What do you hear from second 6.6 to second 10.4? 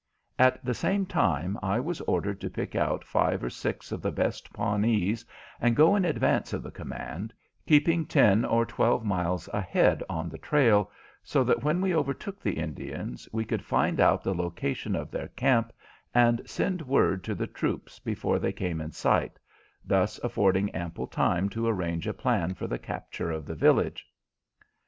the command, keeping ten or twelve miles ahead on the